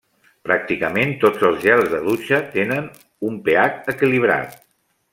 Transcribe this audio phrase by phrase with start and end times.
[0.47, 2.91] Pràcticament tots els gels de dutxa tenen
[3.31, 4.61] un pH equilibrat.